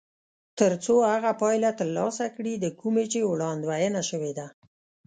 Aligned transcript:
تر 0.59 0.71
څو 0.85 0.95
هغه 1.13 1.31
پایله 1.41 1.71
ترلاسه 1.79 2.25
کړي 2.35 2.53
د 2.57 2.65
کومې 2.79 3.05
چې 3.11 3.27
وړاندوينه 3.31 4.01
شوې 4.09 4.31
وي. 4.37 4.47